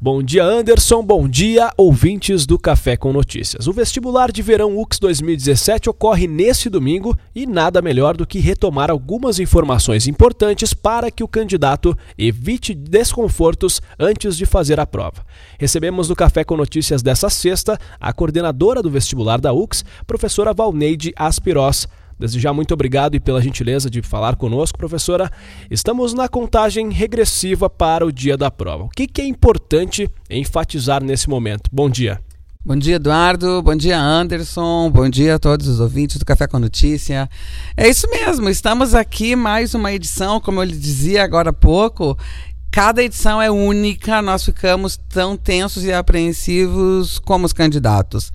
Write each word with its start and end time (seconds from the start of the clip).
Bom 0.00 0.22
dia, 0.22 0.44
Anderson. 0.44 1.02
Bom 1.02 1.26
dia, 1.26 1.72
ouvintes 1.76 2.46
do 2.46 2.56
Café 2.56 2.96
com 2.96 3.12
Notícias. 3.12 3.66
O 3.66 3.72
vestibular 3.72 4.30
de 4.30 4.40
verão 4.42 4.78
UX 4.78 4.96
2017 5.00 5.90
ocorre 5.90 6.28
neste 6.28 6.70
domingo 6.70 7.18
e 7.34 7.44
nada 7.48 7.82
melhor 7.82 8.16
do 8.16 8.24
que 8.24 8.38
retomar 8.38 8.92
algumas 8.92 9.40
informações 9.40 10.06
importantes 10.06 10.72
para 10.72 11.10
que 11.10 11.24
o 11.24 11.26
candidato 11.26 11.98
evite 12.16 12.76
desconfortos 12.76 13.82
antes 13.98 14.36
de 14.36 14.46
fazer 14.46 14.78
a 14.78 14.86
prova. 14.86 15.26
Recebemos 15.58 16.08
no 16.08 16.14
Café 16.14 16.44
com 16.44 16.56
Notícias 16.56 17.02
dessa 17.02 17.28
sexta 17.28 17.76
a 17.98 18.12
coordenadora 18.12 18.80
do 18.80 18.88
vestibular 18.92 19.40
da 19.40 19.52
UX, 19.52 19.84
professora 20.06 20.54
Valneide 20.54 21.12
Aspiros. 21.16 21.88
Desde 22.18 22.40
já, 22.40 22.52
muito 22.52 22.74
obrigado 22.74 23.14
e 23.14 23.20
pela 23.20 23.40
gentileza 23.40 23.88
de 23.88 24.02
falar 24.02 24.34
conosco, 24.34 24.76
professora. 24.76 25.30
Estamos 25.70 26.12
na 26.12 26.28
contagem 26.28 26.90
regressiva 26.90 27.70
para 27.70 28.04
o 28.04 28.10
dia 28.10 28.36
da 28.36 28.50
prova. 28.50 28.84
O 28.84 28.88
que, 28.88 29.06
que 29.06 29.20
é 29.20 29.26
importante 29.26 30.10
enfatizar 30.28 31.02
nesse 31.02 31.28
momento? 31.28 31.70
Bom 31.72 31.88
dia. 31.88 32.20
Bom 32.64 32.76
dia, 32.76 32.96
Eduardo. 32.96 33.62
Bom 33.62 33.76
dia, 33.76 33.98
Anderson. 33.98 34.90
Bom 34.90 35.08
dia 35.08 35.36
a 35.36 35.38
todos 35.38 35.68
os 35.68 35.78
ouvintes 35.78 36.18
do 36.18 36.24
Café 36.24 36.48
com 36.48 36.58
Notícia. 36.58 37.30
É 37.76 37.88
isso 37.88 38.06
mesmo, 38.10 38.48
estamos 38.48 38.94
aqui 38.94 39.36
mais 39.36 39.72
uma 39.72 39.92
edição, 39.92 40.40
como 40.40 40.60
eu 40.60 40.64
lhe 40.64 40.76
dizia 40.76 41.22
agora 41.22 41.50
há 41.50 41.52
pouco. 41.52 42.18
Cada 42.70 43.02
edição 43.02 43.40
é 43.40 43.50
única, 43.50 44.20
nós 44.20 44.44
ficamos 44.44 44.98
tão 45.08 45.36
tensos 45.36 45.84
e 45.84 45.92
apreensivos 45.92 47.18
como 47.20 47.46
os 47.46 47.52
candidatos. 47.52 48.32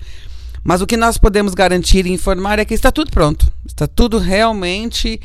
Mas 0.64 0.80
o 0.80 0.86
que 0.86 0.96
nós 0.96 1.18
podemos 1.18 1.52
garantir 1.52 2.06
e 2.06 2.12
informar 2.12 2.58
é 2.58 2.64
que 2.64 2.72
está 2.72 2.90
tudo 2.90 3.10
pronto. 3.10 3.52
Está 3.74 3.88
tudo 3.88 4.18
realmente 4.18 5.20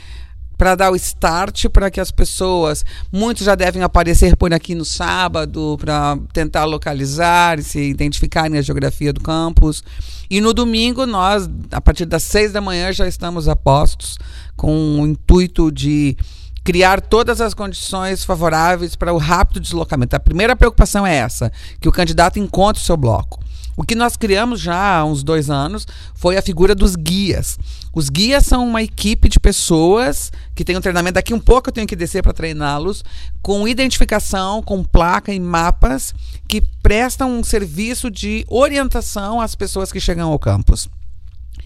para 0.58 0.76
dar 0.76 0.91
o 0.91 0.95
start 0.95 1.70
para 1.70 1.89
que 1.91 2.02
as 2.02 2.09
pessoas, 2.09 2.84
muitos 3.12 3.45
já 3.45 3.53
devem 3.53 3.84
aparecer 3.84 4.35
por 4.35 4.52
aqui 4.52 4.73
no 4.73 4.84
sábado 4.84 5.77
para 5.80 6.17
tentar 6.34 6.66
localizar 6.66 7.62
se 7.62 7.80
identificarem 7.80 8.58
a 8.58 8.62
geografia 8.62 9.13
do 9.13 9.22
campus. 9.22 9.84
E 10.30 10.41
no 10.41 10.52
domingo 10.52 11.06
nós, 11.06 11.47
a 11.72 11.80
partir 11.80 12.06
das 12.06 12.23
seis 12.23 12.52
da 12.52 12.59
manhã, 12.59 12.91
já 12.91 13.08
estamos 13.08 13.47
a 13.47 13.56
postos 13.56 14.17
com 14.58 15.00
o 15.00 15.08
intuito 15.08 15.72
de 15.72 16.17
criar 16.63 17.02
todas 17.02 17.39
as 17.39 17.53
condições 17.53 18.23
favoráveis 18.23 18.95
para 18.95 19.13
o 19.13 19.17
rápido 19.17 19.59
deslocamento. 19.59 20.16
A 20.16 20.19
primeira 20.19 20.56
preocupação 20.56 21.06
é 21.06 21.16
essa, 21.16 21.52
que 21.80 21.88
o 21.88 21.91
candidato 21.91 22.39
encontre 22.39 22.81
o 22.81 22.86
seu 22.86 22.97
bloco. 22.97 23.39
O 23.80 23.83
que 23.83 23.95
nós 23.95 24.17
criamos 24.17 24.59
já 24.59 24.97
há 24.97 25.05
uns 25.05 25.23
dois 25.23 25.49
anos 25.49 25.88
foi 26.13 26.35
a 26.35 26.41
figura 26.41 26.75
dos 26.75 26.97
guias. 26.97 27.58
Os 27.95 28.09
guias 28.09 28.45
são 28.45 28.67
uma 28.67 28.83
equipe 28.83 29.30
de 29.30 29.39
pessoas 29.39 30.33
que 30.53 30.66
tem 30.66 30.75
um 30.75 30.81
treinamento. 30.81 31.13
Daqui 31.13 31.33
um 31.33 31.39
pouco 31.39 31.69
eu 31.69 31.73
tenho 31.73 31.88
que 31.88 31.95
descer 31.95 32.22
para 32.22 32.33
treiná-los, 32.33 33.05
com 33.41 33.66
identificação, 33.66 34.61
com 34.61 34.83
placa 34.83 35.33
e 35.33 35.39
mapas, 35.39 36.13
que 36.45 36.61
prestam 36.83 37.31
um 37.31 37.41
serviço 37.41 38.11
de 38.11 38.44
orientação 38.50 39.39
às 39.39 39.55
pessoas 39.55 39.94
que 39.94 40.00
chegam 40.02 40.30
ao 40.30 40.38
campus. 40.38 40.89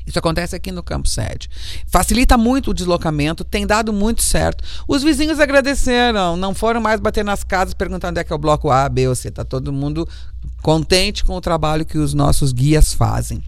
Isso 0.06 0.20
acontece 0.20 0.56
aqui 0.56 0.72
no 0.72 0.84
campo 0.84 1.08
sede. 1.08 1.50
Facilita 1.88 2.38
muito 2.38 2.72
o 2.72 2.74
deslocamento, 2.74 3.44
tem 3.44 3.66
dado 3.66 3.94
muito 3.94 4.22
certo. 4.22 4.64
Os 4.88 5.02
vizinhos 5.02 5.40
agradeceram, 5.40 6.36
não 6.36 6.54
foram 6.54 6.82
mais 6.82 7.00
bater 7.00 7.24
nas 7.24 7.44
casas 7.44 7.74
perguntando 7.74 8.12
onde 8.12 8.20
é 8.20 8.24
que 8.24 8.34
é 8.34 8.36
o 8.36 8.40
bloco 8.40 8.70
A, 8.70 8.88
B 8.90 9.08
ou 9.08 9.16
C. 9.16 9.30
Está 9.30 9.46
todo 9.46 9.72
mundo 9.72 10.08
contente 10.64 11.26
com 11.26 11.36
o 11.36 11.42
trabalho 11.42 11.86
que 11.86 11.98
os 11.98 12.14
nossos 12.14 12.54
guias 12.54 12.94
fazem. 12.94 13.44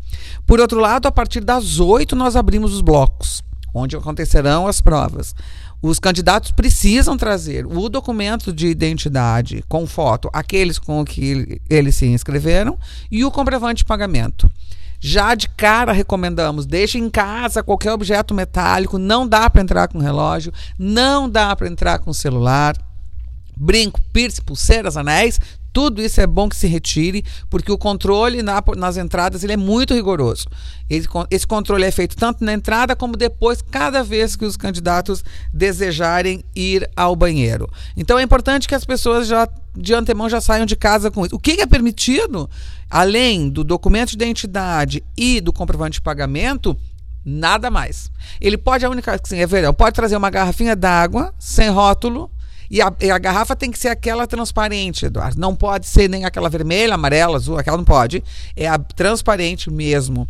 Por 0.46 0.60
outro 0.60 0.80
lado, 0.80 1.08
a 1.08 1.12
partir 1.12 1.40
das 1.40 1.80
8 1.80 2.16
nós 2.16 2.36
abrimos 2.36 2.74
os 2.74 2.82
blocos, 2.82 3.42
onde 3.74 3.96
acontecerão 3.96 4.68
as 4.68 4.82
provas. 4.82 5.34
Os 5.82 5.98
candidatos 5.98 6.52
precisam 6.52 7.16
trazer 7.16 7.66
o 7.66 7.88
documento 7.88 8.52
de 8.52 8.68
identidade 8.68 9.64
com 9.70 9.88
foto, 9.88 10.30
aqueles 10.34 10.78
com 10.78 11.06
que 11.06 11.62
eles 11.70 11.96
se 11.96 12.06
inscreveram, 12.06 12.78
e 13.10 13.24
o 13.24 13.32
comprovante 13.32 13.78
de 13.78 13.86
pagamento. 13.86 14.52
Já 15.00 15.36
de 15.36 15.48
cara 15.50 15.94
recomendamos, 15.94 16.66
deixe 16.66 16.98
em 16.98 17.10
casa 17.10 17.64
qualquer 17.64 17.94
objeto 17.94 18.34
metálico, 18.34 18.98
não 18.98 19.28
dá 19.28 19.50
para 19.50 19.62
entrar 19.62 19.88
com 19.88 20.00
relógio, 20.00 20.52
não 20.78 21.30
dá 21.30 21.56
para 21.56 21.68
entrar 21.68 22.00
com 22.00 22.12
celular. 22.12 22.76
Brinco, 23.56 24.00
piercing, 24.12 24.42
pulseiras, 24.42 24.98
anéis, 24.98 25.40
tudo 25.76 26.02
isso 26.02 26.22
é 26.22 26.26
bom 26.26 26.48
que 26.48 26.56
se 26.56 26.68
retire, 26.68 27.26
porque 27.50 27.70
o 27.70 27.78
controle 27.78 28.42
na, 28.42 28.64
nas 28.78 28.96
entradas 28.96 29.44
ele 29.44 29.52
é 29.52 29.58
muito 29.58 29.94
rigoroso. 29.94 30.48
Esse, 30.90 31.46
controle 31.46 31.84
é 31.84 31.92
feito 31.92 32.16
tanto 32.16 32.46
na 32.46 32.54
entrada 32.54 32.96
como 32.96 33.18
depois, 33.18 33.62
cada 33.62 34.02
vez 34.02 34.38
que 34.38 34.46
os 34.46 34.56
candidatos 34.56 35.22
desejarem 35.54 36.46
ir 36.56 36.90
ao 36.96 37.14
banheiro. 37.14 37.70
Então 37.98 38.18
é 38.18 38.24
importante 38.24 38.70
que 38.70 38.76
as 38.76 38.86
pessoas 38.86 39.28
já 39.28 39.50
de 39.76 39.94
antemão 39.94 40.30
já 40.30 40.40
saiam 40.40 40.66
de 40.66 40.78
casa 40.78 41.12
com 41.12 41.26
isso. 41.26 41.36
O 41.36 41.40
que 41.40 41.60
é 41.60 41.66
permitido 41.66 42.50
além 42.90 43.50
do 43.50 43.62
documento 43.62 44.12
de 44.12 44.16
identidade 44.16 45.04
e 45.18 45.42
do 45.42 45.52
comprovante 45.52 45.96
de 45.96 46.02
pagamento, 46.02 46.78
nada 47.26 47.70
mais. 47.70 48.10
Ele 48.40 48.58
pode, 48.58 48.86
a 48.86 48.90
única 48.90 49.20
assim, 49.22 49.40
é 49.40 49.46
verdade, 49.46 49.76
pode 49.76 49.94
trazer 49.94 50.16
uma 50.16 50.30
garrafinha 50.30 50.74
d'água 50.74 51.34
sem 51.38 51.70
rótulo. 51.70 52.32
E 52.70 52.82
a, 52.82 52.94
e 53.00 53.12
a, 53.12 53.18
garrafa 53.18 53.56
tem 53.56 53.72
que 53.72 53.80
ser 53.80 53.90
aquela 53.90 54.28
transparente, 54.28 55.06
Eduardo. 55.06 55.40
Não 55.40 55.56
pode 55.56 55.88
ser 55.88 56.10
nem 56.10 56.26
aquela 56.26 56.50
vermelha, 56.50 56.96
amarela, 56.96 57.38
azul, 57.38 57.58
aquela 57.58 57.78
não 57.78 57.86
pode. 57.86 58.24
É 58.56 58.68
a 58.68 58.78
transparente 58.78 59.70
mesmo, 59.72 60.28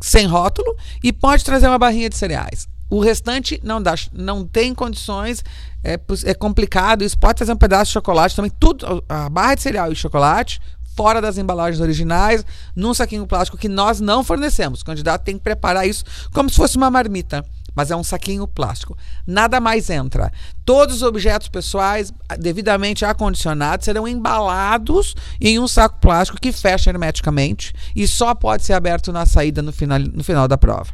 sem 0.00 0.26
rótulo. 0.26 0.74
E 1.02 1.12
pode 1.12 1.44
trazer 1.44 1.68
uma 1.68 1.78
barrinha 1.78 2.08
de 2.08 2.16
cereais. 2.16 2.68
O 2.88 3.00
restante 3.00 3.60
não 3.64 3.82
dá, 3.82 3.94
não 4.12 4.46
tem 4.46 4.72
condições, 4.72 5.44
é, 5.82 5.98
é 6.24 6.34
complicado. 6.34 7.02
Isso 7.02 7.18
pode 7.18 7.36
trazer 7.36 7.52
um 7.52 7.56
pedaço 7.56 7.86
de 7.86 7.92
chocolate 7.92 8.36
também. 8.36 8.52
Tudo, 8.60 9.04
a 9.08 9.28
barra 9.28 9.56
de 9.56 9.62
cereal 9.62 9.90
e 9.90 9.96
chocolate 9.96 10.60
fora 10.96 11.20
das 11.20 11.36
embalagens 11.36 11.80
originais, 11.80 12.44
num 12.74 12.94
saquinho 12.94 13.26
plástico 13.26 13.58
que 13.58 13.68
nós 13.68 14.00
não 14.00 14.24
fornecemos. 14.24 14.80
O 14.80 14.84
candidato 14.84 15.22
tem 15.22 15.36
que 15.36 15.44
preparar 15.44 15.86
isso 15.86 16.02
como 16.32 16.48
se 16.48 16.56
fosse 16.56 16.78
uma 16.78 16.90
marmita, 16.90 17.44
mas 17.76 17.90
é 17.90 17.96
um 17.96 18.02
saquinho 18.02 18.48
plástico. 18.48 18.96
Nada 19.26 19.60
mais 19.60 19.90
entra. 19.90 20.32
Todos 20.64 20.96
os 20.96 21.02
objetos 21.02 21.48
pessoais 21.48 22.12
devidamente 22.38 23.04
acondicionados 23.04 23.84
serão 23.84 24.08
embalados 24.08 25.14
em 25.40 25.58
um 25.58 25.68
saco 25.68 26.00
plástico 26.00 26.40
que 26.40 26.50
fecha 26.50 26.90
hermeticamente 26.90 27.72
e 27.94 28.08
só 28.08 28.34
pode 28.34 28.64
ser 28.64 28.72
aberto 28.72 29.12
na 29.12 29.26
saída 29.26 29.60
no 29.60 29.72
final, 29.72 29.98
no 29.98 30.24
final 30.24 30.48
da 30.48 30.56
prova 30.56 30.90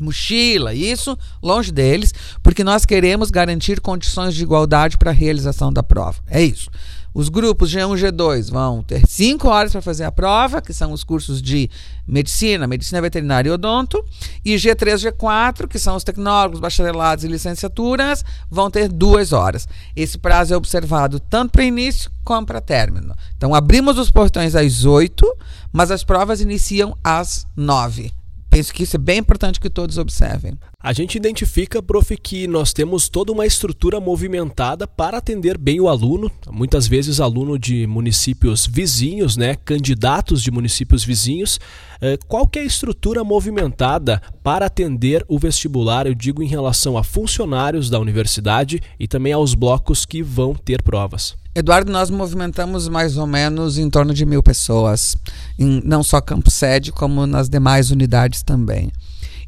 mochila, 0.00 0.72
isso 0.72 1.18
longe 1.42 1.72
deles, 1.72 2.14
porque 2.40 2.62
nós 2.62 2.86
queremos 2.86 3.30
garantir 3.30 3.80
condições 3.80 4.34
de 4.34 4.42
igualdade 4.42 4.96
para 4.96 5.10
a 5.10 5.14
realização 5.14 5.72
da 5.72 5.82
prova. 5.82 6.18
É 6.28 6.40
isso. 6.42 6.70
Os 7.14 7.28
grupos 7.28 7.70
G1 7.70 7.98
e 7.98 8.02
G2 8.02 8.50
vão 8.50 8.82
ter 8.82 9.06
cinco 9.06 9.48
horas 9.48 9.72
para 9.72 9.82
fazer 9.82 10.04
a 10.04 10.12
prova, 10.12 10.60
que 10.60 10.72
são 10.72 10.92
os 10.92 11.02
cursos 11.02 11.40
de 11.40 11.70
medicina, 12.06 12.66
medicina 12.66 13.00
veterinária 13.00 13.48
e 13.48 13.52
odonto, 13.52 14.04
e 14.44 14.54
G3 14.54 15.06
e 15.06 15.10
G4, 15.10 15.66
que 15.66 15.78
são 15.78 15.96
os 15.96 16.04
tecnólogos, 16.04 16.60
bacharelados 16.60 17.24
e 17.24 17.28
licenciaturas, 17.28 18.24
vão 18.50 18.70
ter 18.70 18.88
duas 18.88 19.32
horas. 19.32 19.66
Esse 19.96 20.18
prazo 20.18 20.54
é 20.54 20.56
observado 20.56 21.18
tanto 21.18 21.52
para 21.52 21.64
início 21.64 22.10
como 22.22 22.46
para 22.46 22.60
término. 22.60 23.14
Então, 23.36 23.54
abrimos 23.54 23.98
os 23.98 24.10
portões 24.10 24.54
às 24.54 24.84
8, 24.84 25.36
mas 25.72 25.90
as 25.90 26.04
provas 26.04 26.40
iniciam 26.40 26.96
às 27.02 27.46
9 27.56 28.17
penso 28.58 28.74
que 28.74 28.82
isso 28.82 28.96
é 28.96 28.98
bem 28.98 29.18
importante 29.18 29.60
que 29.60 29.70
todos 29.70 29.98
observem. 29.98 30.58
A 30.82 30.92
gente 30.92 31.14
identifica, 31.16 31.80
prof, 31.80 32.16
que 32.16 32.48
nós 32.48 32.72
temos 32.72 33.08
toda 33.08 33.30
uma 33.30 33.46
estrutura 33.46 34.00
movimentada 34.00 34.84
para 34.84 35.18
atender 35.18 35.56
bem 35.56 35.80
o 35.80 35.88
aluno, 35.88 36.28
muitas 36.50 36.88
vezes 36.88 37.20
aluno 37.20 37.56
de 37.56 37.86
municípios 37.86 38.66
vizinhos, 38.66 39.36
né, 39.36 39.54
candidatos 39.54 40.42
de 40.42 40.50
municípios 40.50 41.04
vizinhos. 41.04 41.60
Eh, 42.00 42.18
qual 42.26 42.48
que 42.48 42.58
é 42.58 42.62
a 42.62 42.64
estrutura 42.64 43.22
movimentada 43.22 44.20
para 44.42 44.66
atender 44.66 45.24
o 45.28 45.38
vestibular, 45.38 46.08
eu 46.08 46.14
digo 46.14 46.42
em 46.42 46.48
relação 46.48 46.98
a 46.98 47.04
funcionários 47.04 47.88
da 47.88 48.00
universidade 48.00 48.82
e 48.98 49.06
também 49.06 49.32
aos 49.32 49.54
blocos 49.54 50.04
que 50.04 50.20
vão 50.20 50.52
ter 50.52 50.82
provas? 50.82 51.36
Eduardo, 51.58 51.90
nós 51.90 52.08
movimentamos 52.08 52.86
mais 52.86 53.16
ou 53.16 53.26
menos 53.26 53.78
em 53.78 53.90
torno 53.90 54.14
de 54.14 54.24
mil 54.24 54.40
pessoas, 54.40 55.16
em 55.58 55.82
não 55.84 56.04
só 56.04 56.20
campo 56.20 56.52
sede, 56.52 56.92
como 56.92 57.26
nas 57.26 57.48
demais 57.48 57.90
unidades 57.90 58.44
também. 58.44 58.92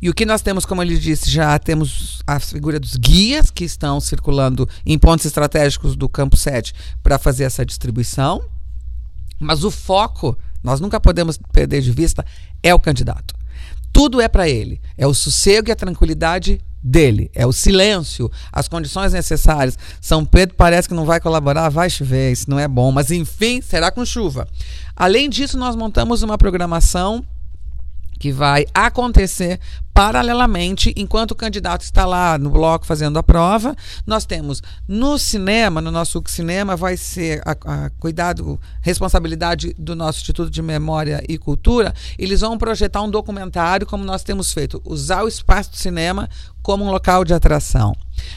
E 0.02 0.10
o 0.10 0.14
que 0.14 0.26
nós 0.26 0.42
temos, 0.42 0.66
como 0.66 0.82
ele 0.82 0.98
disse, 0.98 1.30
já 1.30 1.56
temos 1.56 2.20
a 2.26 2.40
figura 2.40 2.80
dos 2.80 2.96
guias 2.96 3.48
que 3.48 3.64
estão 3.64 4.00
circulando 4.00 4.68
em 4.84 4.98
pontos 4.98 5.24
estratégicos 5.24 5.94
do 5.94 6.08
campo 6.08 6.36
sede 6.36 6.74
para 7.00 7.16
fazer 7.16 7.44
essa 7.44 7.64
distribuição. 7.64 8.42
Mas 9.38 9.62
o 9.62 9.70
foco, 9.70 10.36
nós 10.64 10.80
nunca 10.80 10.98
podemos 10.98 11.38
perder 11.52 11.80
de 11.80 11.92
vista, 11.92 12.26
é 12.60 12.74
o 12.74 12.80
candidato. 12.80 13.29
Tudo 14.00 14.18
é 14.18 14.28
para 14.28 14.48
ele. 14.48 14.80
É 14.96 15.06
o 15.06 15.12
sossego 15.12 15.68
e 15.68 15.72
a 15.72 15.76
tranquilidade 15.76 16.58
dele. 16.82 17.30
É 17.34 17.46
o 17.46 17.52
silêncio, 17.52 18.30
as 18.50 18.66
condições 18.66 19.12
necessárias. 19.12 19.76
São 20.00 20.24
Pedro 20.24 20.54
parece 20.56 20.88
que 20.88 20.94
não 20.94 21.04
vai 21.04 21.20
colaborar, 21.20 21.68
vai 21.68 21.90
chover, 21.90 22.32
isso 22.32 22.48
não 22.48 22.58
é 22.58 22.66
bom. 22.66 22.90
Mas 22.90 23.10
enfim, 23.10 23.60
será 23.60 23.90
com 23.90 24.02
chuva. 24.02 24.48
Além 24.96 25.28
disso, 25.28 25.58
nós 25.58 25.76
montamos 25.76 26.22
uma 26.22 26.38
programação 26.38 27.22
que 28.18 28.32
vai 28.32 28.64
acontecer 28.72 29.60
paralelamente, 30.00 30.94
enquanto 30.96 31.32
o 31.32 31.34
candidato 31.34 31.82
está 31.82 32.06
lá 32.06 32.38
no 32.38 32.48
bloco 32.48 32.86
fazendo 32.86 33.18
a 33.18 33.22
prova, 33.22 33.76
nós 34.06 34.24
temos 34.24 34.62
no 34.88 35.18
cinema, 35.18 35.78
no 35.82 35.90
nosso 35.90 36.22
cinema, 36.26 36.74
vai 36.74 36.96
ser 36.96 37.42
a, 37.44 37.50
a 37.50 37.90
cuidado, 37.98 38.58
responsabilidade 38.80 39.74
do 39.78 39.94
nosso 39.94 40.20
Instituto 40.20 40.50
de 40.50 40.62
Memória 40.62 41.22
e 41.28 41.36
Cultura, 41.36 41.92
eles 42.18 42.40
vão 42.40 42.56
projetar 42.56 43.02
um 43.02 43.10
documentário, 43.10 43.86
como 43.86 44.02
nós 44.02 44.22
temos 44.24 44.54
feito, 44.54 44.80
usar 44.86 45.22
o 45.22 45.28
espaço 45.28 45.72
do 45.72 45.76
cinema 45.76 46.30
como 46.62 46.84
um 46.84 46.90
local 46.90 47.24
de 47.24 47.34
atração. 47.34 47.94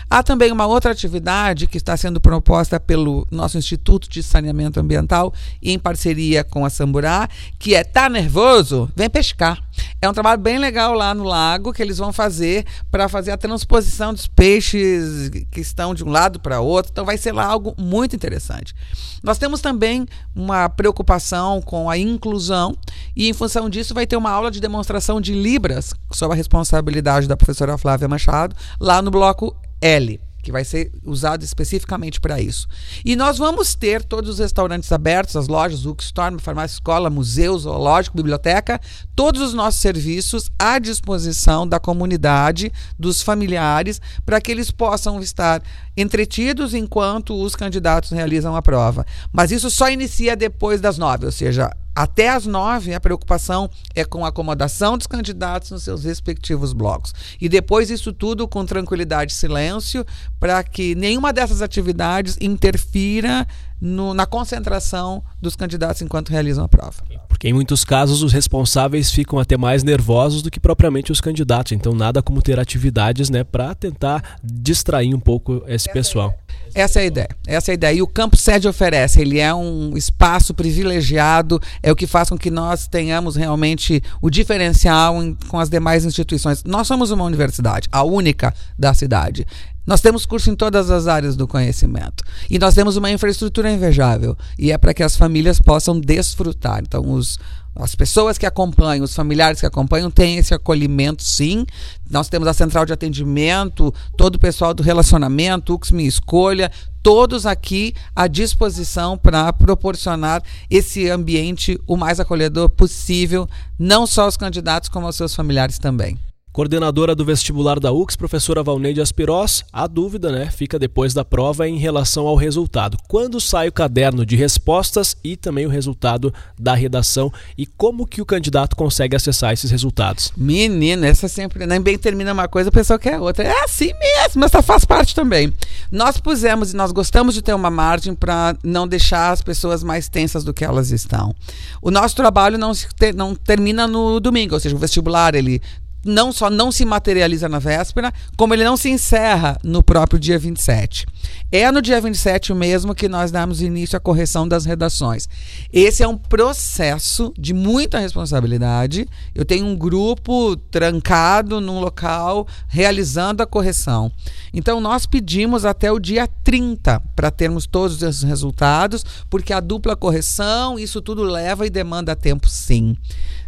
Há 0.10 0.24
também 0.24 0.52
uma 0.52 0.66
outra 0.66 0.92
atividade 0.92 1.68
que 1.68 1.78
está 1.78 1.96
sendo 1.96 2.20
proposta 2.20 2.80
pelo 2.80 3.28
nosso 3.30 3.58
Instituto 3.58 4.10
de 4.10 4.24
Saneamento 4.24 4.80
Ambiental, 4.80 5.34
em 5.62 5.78
parceria 5.78 6.44
com 6.44 6.66
a 6.66 6.70
Samburá, 6.70 7.30
que 7.60 7.76
é 7.76 7.84
Tá 7.84 8.10
Nervoso? 8.10 8.90
Vem 8.96 9.10
pescar. 9.10 9.62
É 10.02 10.10
um 10.10 10.14
trabalho 10.14 10.42
bem 10.42 10.58
legal 10.58 10.94
lá 10.94 11.14
no 11.14 11.24
lago 11.24 11.74
que 11.74 11.82
eles 11.82 11.98
vão 11.98 12.12
fazer 12.12 12.66
para 12.92 13.08
fazer 13.08 13.32
a 13.32 13.38
transposição 13.38 14.14
dos 14.14 14.28
peixes 14.28 15.30
que 15.52 15.62
estão 15.62 15.94
de 15.94 16.04
um 16.04 16.10
lado 16.10 16.40
para 16.40 16.60
outro. 16.62 16.92
Então 16.92 17.06
vai 17.06 17.18
ser 17.18 17.32
lá 17.32 17.46
algo 17.46 17.74
muito 17.78 18.16
interessante. 18.16 18.74
Nós 19.22 19.38
temos 19.38 19.62
também 19.62 20.06
uma 20.36 20.68
preocupação 20.68 21.62
com 21.62 21.90
a 21.90 21.98
inclusão 21.98 22.76
e 23.16 23.30
em 23.30 23.34
função 23.34 23.70
disso 23.70 23.94
vai 23.94 24.06
ter 24.06 24.18
uma 24.18 24.32
aula 24.32 24.52
de 24.52 24.60
demonstração 24.60 25.22
de 25.22 25.34
libras 25.34 25.94
sob 26.12 26.34
a 26.34 26.38
responsabilidade 26.38 27.28
da 27.28 27.38
professora 27.38 27.78
Flávia 27.78 28.08
Machado 28.08 28.56
lá 28.80 29.02
no 29.02 29.12
bloco 29.12 29.56
L 29.82 30.20
que 30.44 30.52
vai 30.52 30.66
ser 30.66 30.92
usado 31.04 31.44
especificamente 31.44 32.20
para 32.20 32.40
isso. 32.40 32.68
E 33.04 33.16
nós 33.16 33.38
vamos 33.38 33.74
ter 33.74 34.04
todos 34.04 34.30
os 34.30 34.40
restaurantes 34.40 34.92
abertos, 34.92 35.38
as 35.38 35.48
lojas, 35.48 35.86
o 35.86 35.96
Storm, 36.02 36.38
farmácia, 36.38 36.76
escola, 36.76 37.10
museu, 37.10 37.58
zoológico, 37.58 38.18
biblioteca, 38.18 38.80
todos 39.16 39.42
os 39.42 39.54
nossos 39.54 39.80
serviços 39.80 40.52
à 40.60 40.78
disposição 40.78 41.66
da 41.66 41.80
comunidade, 41.80 42.72
dos 43.00 43.22
familiares, 43.22 44.02
para 44.26 44.42
que 44.42 44.52
eles 44.52 44.70
possam 44.70 45.22
estar 45.22 45.64
entretidos 45.96 46.74
enquanto 46.74 47.42
os 47.42 47.56
candidatos 47.56 48.12
realizam 48.12 48.56
a 48.56 48.62
prova. 48.62 49.06
Mas 49.32 49.52
isso 49.52 49.70
só 49.70 49.90
inicia 49.90 50.36
depois 50.36 50.82
das 50.82 50.98
nove, 50.98 51.26
ou 51.26 51.32
seja, 51.32 51.72
até 51.96 52.30
às 52.30 52.46
nove, 52.46 52.94
a 52.94 53.00
preocupação 53.00 53.70
é 53.94 54.04
com 54.04 54.26
a 54.26 54.30
acomodação 54.30 54.98
dos 54.98 55.08
candidatos 55.08 55.72
nos 55.72 55.84
seus 55.84 56.04
respectivos 56.04 56.74
blocos. 56.74 57.14
E 57.40 57.48
depois 57.48 57.90
isso 57.90 58.12
tudo 58.12 58.48
com 58.48 58.66
tranquilidade 58.66 59.32
e 59.32 59.36
silêncio, 59.36 60.06
para 60.40 60.64
que 60.64 60.96
nenhuma 60.96 61.32
dessas 61.32 61.62
atividades 61.62 62.38
interfira 62.42 63.48
no, 63.80 64.14
na 64.14 64.26
concentração 64.26 65.22
dos 65.42 65.56
candidatos 65.56 66.02
enquanto 66.02 66.30
realizam 66.30 66.64
a 66.64 66.70
prova. 66.70 67.04
Porque 67.28 67.50
em 67.50 67.54
muitos 67.54 67.84
casos 67.84 68.24
os 68.24 68.32
responsáveis 68.32 69.12
ficam 69.12 69.38
até 69.38 69.58
mais 69.58 69.84
nervosos 69.84 70.42
do 70.42 70.50
que 70.50 70.60
propriamente 70.60 71.12
os 71.12 71.20
candidatos. 71.20 71.74
Então 71.74 71.94
nada 71.94 72.24
como 72.24 72.42
ter 72.42 72.60
atividades 72.60 73.30
né, 73.30 73.44
para 73.44 73.76
tentar 73.76 74.40
distrair 74.42 75.14
um 75.14 75.20
pouco 75.20 75.62
esse 75.68 75.92
pessoal. 75.92 76.34
Essa 76.76 77.00
é 77.00 77.04
a 77.04 77.06
ideia. 77.06 77.30
Essa 77.46 77.72
é 77.72 77.74
a 77.74 77.76
ideia. 77.76 77.98
E 77.98 78.02
o 78.02 78.08
Campo 78.08 78.36
Sede 78.36 78.68
oferece. 78.68 79.22
Ele 79.22 79.40
é 79.40 79.54
um 79.54 79.96
espaço 79.96 80.54
privilegiado, 80.54 81.62
é 81.82 81.92
o 81.92 81.96
que 81.96 82.08
faz 82.08 82.30
com 82.30 82.38
que 82.38 82.50
nós 82.50 82.88
tenhamos 82.88 83.36
realmente 83.36 84.02
o 84.22 84.30
diferencial 84.30 85.22
em, 85.22 85.38
com 85.48 85.60
as 85.60 85.70
demais 85.70 86.06
instituições. 86.06 86.64
Nós 86.64 86.88
somos 86.88 87.12
uma 87.12 87.24
universidade, 87.24 87.88
a 87.92 88.04
única 88.04 88.54
da 88.78 88.94
cidade. 88.94 89.46
Nós 89.86 90.00
temos 90.00 90.26
curso 90.26 90.50
em 90.50 90.56
todas 90.56 90.90
as 90.90 91.08
áreas 91.08 91.36
do 91.36 91.48
conhecimento. 91.48 92.24
E 92.50 92.58
nós 92.58 92.74
temos 92.74 92.96
uma 92.96 93.12
infraestrutura 93.12 93.72
invejável. 93.72 94.38
E 94.58 94.72
é 94.72 94.78
para 94.78 94.94
que 94.94 95.04
as 95.04 95.16
famílias 95.16 95.60
possam 95.60 96.00
desfrutar. 96.00 96.82
Então, 96.82 97.12
os, 97.12 97.38
as 97.76 97.94
pessoas 97.94 98.38
que 98.38 98.46
acompanham, 98.46 99.04
os 99.04 99.14
familiares 99.14 99.60
que 99.60 99.66
acompanham, 99.66 100.10
têm 100.10 100.38
esse 100.38 100.54
acolhimento, 100.54 101.22
sim. 101.24 101.66
Nós 102.10 102.30
temos 102.30 102.48
a 102.48 102.54
central 102.54 102.86
de 102.86 102.94
atendimento, 102.94 103.94
todo 104.16 104.36
o 104.36 104.40
pessoal 104.40 104.74
do 104.74 104.84
relacionamento, 104.84 105.74
UX 105.74 105.92
Minha 105.92 106.08
Escolha, 106.08 106.72
todos 107.02 107.46
aqui 107.46 107.94
à 108.16 108.28
disposição 108.28 109.18
para 109.18 109.52
proporcionar 109.52 110.42
esse 110.70 111.10
ambiente 111.10 111.78
o 111.86 111.98
mais 111.98 112.22
acolhedor 112.22 112.70
possível, 112.70 113.50
não 113.78 114.08
só 114.08 114.24
aos 114.24 114.38
candidatos, 114.38 114.88
como 114.88 115.06
aos 115.06 115.18
seus 115.18 115.36
familiares 115.36 115.78
também. 115.78 116.18
Coordenadora 116.54 117.16
do 117.16 117.26
vestibular 117.26 117.80
da 117.80 117.92
UX, 117.92 118.16
professora 118.16 118.62
Valneide 118.62 119.02
Aspirós, 119.02 119.66
a 119.74 119.88
dúvida 119.88 120.32
né, 120.32 120.52
fica 120.52 120.78
depois 120.78 121.12
da 121.12 121.26
prova 121.26 121.68
em 121.68 121.80
relação 121.80 122.28
ao 122.28 122.36
resultado. 122.36 122.96
Quando 123.08 123.42
sai 123.42 123.70
o 123.70 123.72
caderno 123.72 124.24
de 124.24 124.36
respostas 124.36 125.18
e 125.24 125.36
também 125.36 125.66
o 125.66 125.70
resultado 125.70 126.32
da 126.56 126.76
redação 126.76 127.34
e 127.58 127.66
como 127.66 128.06
que 128.06 128.22
o 128.22 128.26
candidato 128.26 128.76
consegue 128.76 129.16
acessar 129.16 129.52
esses 129.52 129.72
resultados? 129.72 130.32
Menina, 130.38 131.08
essa 131.08 131.28
sempre, 131.28 131.66
nem 131.66 131.82
bem 131.82 131.98
termina 131.98 132.32
uma 132.32 132.48
coisa, 132.48 132.70
a 132.70 132.72
pessoa 132.72 133.00
quer 133.00 133.20
outra. 133.20 133.46
É 133.46 133.64
assim 133.64 133.92
mesmo, 133.98 134.42
mas 134.42 134.52
faz 134.64 134.86
parte 134.86 135.16
também. 135.16 135.52
Nós 135.92 136.20
pusemos 136.20 136.72
e 136.72 136.76
nós 136.76 136.92
gostamos 136.92 137.34
de 137.34 137.42
ter 137.42 137.56
uma 137.56 137.72
margem 137.72 138.14
para 138.14 138.56
não 138.64 138.88
deixar 138.88 139.32
as 139.32 139.42
pessoas 139.42 139.84
mais 139.84 140.08
tensas 140.08 140.44
do 140.44 140.54
que 140.54 140.64
elas 140.64 140.92
estão. 140.92 141.34
O 141.82 141.90
nosso 141.90 142.16
trabalho 142.16 142.60
não, 142.60 142.76
se 142.76 142.88
não 143.16 143.34
termina 143.34 143.88
no 143.88 144.20
domingo, 144.20 144.54
ou 144.54 144.60
seja, 144.60 144.76
o 144.76 144.80
vestibular 144.80 145.34
ele 145.34 145.60
não 146.04 146.32
só 146.32 146.50
não 146.50 146.72
se 146.72 146.86
materializa 146.86 147.48
na 147.48 147.60
véspera, 147.60 148.14
como 148.36 148.54
ele 148.54 148.64
não 148.64 148.76
se 148.76 148.90
encerra 148.90 149.58
no 149.64 149.84
próprio 149.84 150.20
dia 150.20 150.38
27. 150.38 151.06
É 151.52 151.72
no 151.72 151.82
dia 151.82 152.02
27 152.02 152.54
mesmo 152.54 152.96
que 152.96 153.08
nós 153.08 153.32
damos 153.32 153.62
início 153.62 153.96
à 153.96 154.00
correção 154.00 154.48
das 154.48 154.66
redações. 154.66 155.30
Esse 155.72 156.04
é 156.04 156.08
um 156.08 156.18
processo 156.18 157.34
de 157.38 157.54
muita 157.54 158.00
responsabilidade. 158.00 159.08
Eu 159.34 159.46
tenho 159.46 159.66
um 159.66 159.76
grupo 159.76 160.56
trancado 160.72 161.62
num 161.62 161.80
local 161.80 162.48
realizando 162.68 163.44
a 163.44 163.48
correção. 163.48 164.12
Então 164.54 164.82
nós 164.82 165.06
pedimos 165.06 165.66
até 165.66 165.92
o 165.92 166.00
dia 166.00 166.28
30 166.44 167.00
para 167.16 167.32
termos 167.32 167.66
todos 167.66 168.02
esses 168.02 168.24
resultados, 168.24 169.06
porque 169.30 169.54
a 169.54 169.60
dupla 169.60 169.96
correção, 169.96 170.78
isso 170.78 171.02
tudo 171.02 171.24
leva 171.24 171.66
e 171.66 171.70
demanda 171.70 172.16
tempo 172.16 172.50
sim. 172.50 172.98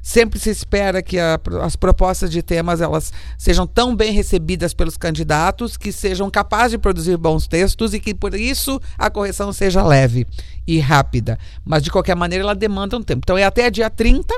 Sempre 0.07 0.39
se 0.39 0.51
espera 0.51 1.01
que 1.01 1.17
a, 1.17 1.39
as 1.63 1.75
propostas 1.75 2.29
de 2.29 2.43
temas 2.43 2.79
elas 2.79 3.11
sejam 3.39 3.65
tão 3.65 3.95
bem 3.95 4.13
recebidas 4.13 4.71
pelos 4.71 4.97
candidatos 4.97 5.77
que 5.77 5.91
sejam 5.91 6.29
capazes 6.29 6.73
de 6.73 6.77
produzir 6.77 7.17
bons 7.17 7.47
textos 7.47 7.91
e 7.91 7.99
que 7.99 8.13
por 8.13 8.35
isso 8.35 8.79
a 8.99 9.09
correção 9.09 9.51
seja 9.51 9.81
leve 9.81 10.27
e 10.67 10.79
rápida. 10.79 11.39
Mas 11.65 11.81
de 11.81 11.89
qualquer 11.89 12.15
maneira 12.15 12.43
ela 12.43 12.53
demanda 12.53 12.95
um 12.95 13.01
tempo. 13.01 13.21
Então 13.23 13.35
é 13.35 13.43
até 13.43 13.71
dia 13.71 13.89
30. 13.89 14.31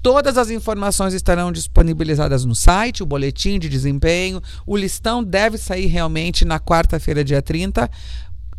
Todas 0.00 0.38
as 0.38 0.48
informações 0.48 1.12
estarão 1.12 1.52
disponibilizadas 1.52 2.46
no 2.46 2.54
site, 2.54 3.02
o 3.02 3.06
boletim 3.06 3.58
de 3.58 3.68
desempenho. 3.68 4.40
O 4.66 4.78
listão 4.78 5.22
deve 5.22 5.58
sair 5.58 5.88
realmente 5.88 6.42
na 6.42 6.58
quarta-feira, 6.58 7.22
dia 7.22 7.42
30 7.42 7.90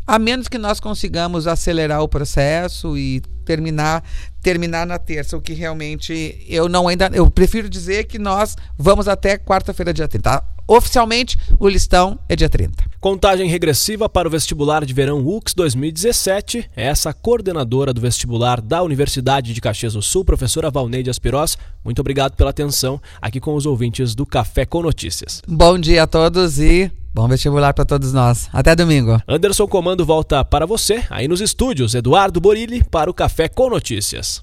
a 0.06 0.18
menos 0.18 0.48
que 0.48 0.58
nós 0.58 0.80
consigamos 0.80 1.46
acelerar 1.46 2.02
o 2.02 2.08
processo 2.08 2.96
e 2.96 3.22
terminar 3.44 4.02
terminar 4.42 4.86
na 4.86 4.98
terça, 4.98 5.36
o 5.36 5.40
que 5.40 5.54
realmente 5.54 6.44
eu 6.46 6.68
não 6.68 6.86
ainda 6.86 7.10
eu 7.14 7.30
prefiro 7.30 7.68
dizer 7.68 8.04
que 8.04 8.18
nós 8.18 8.56
vamos 8.76 9.08
até 9.08 9.38
quarta-feira 9.38 9.92
dia 9.92 10.06
30. 10.06 10.53
Oficialmente, 10.66 11.36
o 11.58 11.68
listão 11.68 12.18
é 12.28 12.34
dia 12.34 12.48
30. 12.48 12.84
Contagem 13.00 13.48
regressiva 13.48 14.08
para 14.08 14.26
o 14.26 14.30
vestibular 14.30 14.84
de 14.84 14.94
verão 14.94 15.26
UX 15.26 15.52
2017. 15.52 16.70
Essa 16.74 17.12
coordenadora 17.12 17.92
do 17.92 18.00
vestibular 18.00 18.60
da 18.60 18.82
Universidade 18.82 19.52
de 19.52 19.60
Caxias 19.60 19.92
do 19.92 20.00
Sul, 20.00 20.24
professora 20.24 20.70
Valneide 20.70 21.10
Aspirós. 21.10 21.58
Muito 21.84 22.00
obrigado 22.00 22.34
pela 22.34 22.50
atenção 22.50 23.00
aqui 23.20 23.40
com 23.40 23.54
os 23.54 23.66
ouvintes 23.66 24.14
do 24.14 24.24
Café 24.24 24.64
com 24.64 24.82
Notícias. 24.82 25.42
Bom 25.46 25.78
dia 25.78 26.04
a 26.04 26.06
todos 26.06 26.58
e 26.58 26.90
Bom 27.14 27.28
vestibular 27.28 27.72
para 27.72 27.84
todos 27.84 28.12
nós. 28.12 28.48
Até 28.52 28.74
domingo. 28.74 29.22
Anderson 29.28 29.68
Comando 29.68 30.04
volta 30.04 30.44
para 30.44 30.66
você 30.66 31.04
aí 31.08 31.28
nos 31.28 31.40
estúdios. 31.40 31.94
Eduardo 31.94 32.40
Borilli 32.40 32.82
para 32.82 33.08
o 33.08 33.14
Café 33.14 33.48
com 33.48 33.70
Notícias. 33.70 34.42